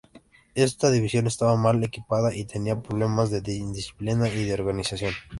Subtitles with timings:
[0.55, 5.13] Esta división estaba mal equipada y tenía problemas de indisciplina y de organización.